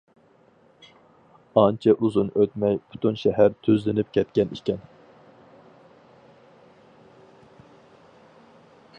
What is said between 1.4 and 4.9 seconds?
ئانچە ئۇزۇن ئۆتمەي پۈتۈن شەھەر تۈزلىنىپ كەتكەن ئىكەن.